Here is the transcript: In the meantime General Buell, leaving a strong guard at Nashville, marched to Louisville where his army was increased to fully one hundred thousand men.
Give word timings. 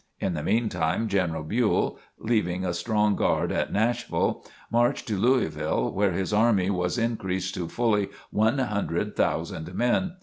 In 0.19 0.33
the 0.33 0.41
meantime 0.41 1.07
General 1.07 1.43
Buell, 1.43 1.99
leaving 2.17 2.65
a 2.65 2.73
strong 2.73 3.15
guard 3.15 3.51
at 3.51 3.71
Nashville, 3.71 4.43
marched 4.71 5.07
to 5.09 5.15
Louisville 5.15 5.91
where 5.93 6.13
his 6.13 6.33
army 6.33 6.71
was 6.71 6.97
increased 6.97 7.53
to 7.53 7.67
fully 7.69 8.09
one 8.31 8.57
hundred 8.57 9.15
thousand 9.15 9.71
men. 9.75 10.13